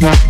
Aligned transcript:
Dance 0.00 0.29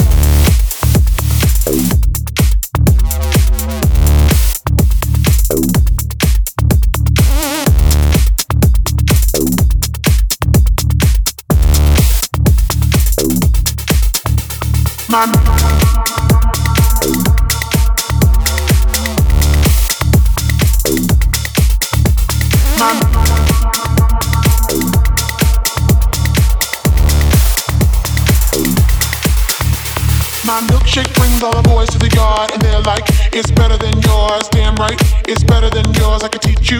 My 15.11 15.25
milkshake 30.67 31.13
brings 31.15 31.43
all 31.43 31.51
the 31.55 31.61
boys 31.61 31.89
to 31.89 31.97
the 31.99 32.09
yard 32.15 32.51
and 32.53 32.61
they're 32.61 32.79
like, 32.81 33.03
it's 33.33 33.51
better 33.51 33.77
than 33.77 33.99
yours. 34.01 34.47
Damn 34.49 34.75
right, 34.75 34.99
it's 35.27 35.43
better 35.43 35.69
than 35.69 35.93
yours. 35.93 36.23
I 36.23 36.29
could 36.29 36.41
teach 36.41 36.71
you, 36.71 36.79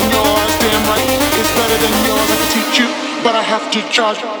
but 3.23 3.35
I 3.35 3.43
have 3.43 3.71
to 3.71 3.81
charge. 3.89 4.40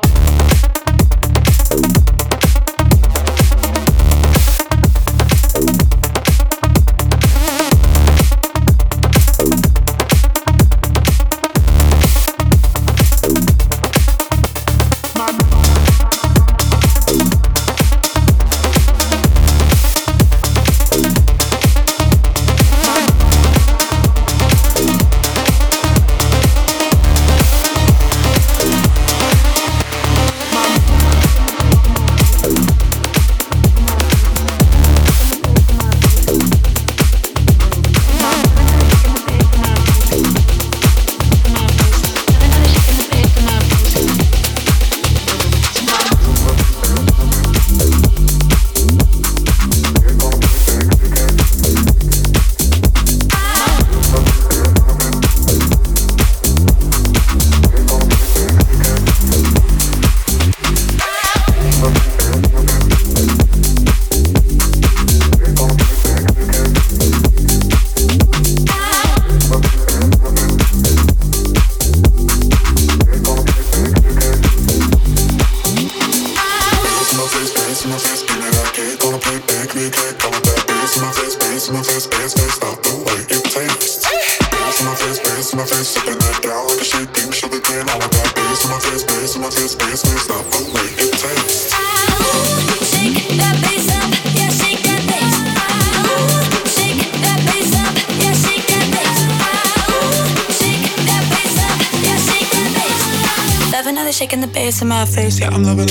Yeah, 105.41 105.49
I'm 105.55 105.63
loving 105.63 105.90